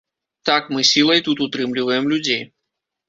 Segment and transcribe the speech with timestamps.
[0.49, 2.43] Так, мы сілай тут утрымліваем людзей.